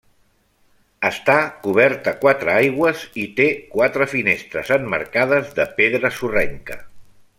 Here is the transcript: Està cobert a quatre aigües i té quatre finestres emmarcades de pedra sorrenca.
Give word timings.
Està 1.09 1.35
cobert 1.65 2.09
a 2.11 2.13
quatre 2.23 2.51
aigües 2.55 3.03
i 3.25 3.25
té 3.41 3.47
quatre 3.75 4.09
finestres 4.15 4.73
emmarcades 4.79 5.53
de 5.61 5.69
pedra 5.83 6.13
sorrenca. 6.23 6.81